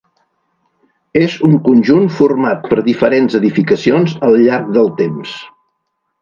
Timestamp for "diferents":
2.87-3.37